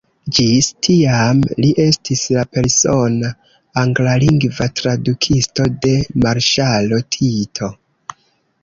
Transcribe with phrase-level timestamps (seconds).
[0.35, 3.31] Ĝis tiam, li estis la persona
[3.83, 5.95] anglalingva tradukisto de
[6.27, 7.73] marŝalo Tito.